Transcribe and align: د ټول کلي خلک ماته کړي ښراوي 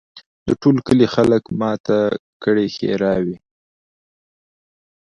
د 0.47 0.49
ټول 0.61 0.75
کلي 0.87 1.07
خلک 1.15 1.43
ماته 1.59 1.99
کړي 2.43 2.65
ښراوي 2.75 3.37